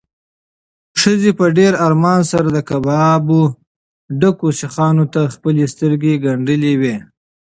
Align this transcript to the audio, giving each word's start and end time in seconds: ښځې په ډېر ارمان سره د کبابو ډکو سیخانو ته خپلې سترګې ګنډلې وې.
ښځې 1.01 1.31
په 1.39 1.45
ډېر 1.57 1.73
ارمان 1.87 2.21
سره 2.31 2.47
د 2.51 2.57
کبابو 2.69 3.41
ډکو 4.19 4.47
سیخانو 4.59 5.05
ته 5.13 5.21
خپلې 5.33 5.63
سترګې 5.73 6.13
ګنډلې 6.25 6.73
وې. 6.81 6.95